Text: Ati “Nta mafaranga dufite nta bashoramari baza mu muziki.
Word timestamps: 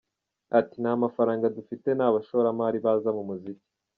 Ati 0.59 0.75
“Nta 0.81 0.93
mafaranga 1.03 1.53
dufite 1.57 1.87
nta 1.93 2.07
bashoramari 2.15 2.77
baza 2.85 3.09
mu 3.17 3.23
muziki. 3.29 3.67